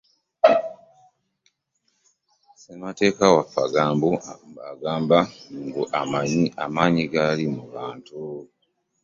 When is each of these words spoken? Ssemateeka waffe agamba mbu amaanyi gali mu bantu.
Ssemateeka 2.53 3.25
waffe 3.35 3.59
agamba 4.77 5.17
mbu 5.65 5.81
amaanyi 6.65 7.03
gali 7.13 7.45
mu 7.55 7.63
bantu. 7.73 8.17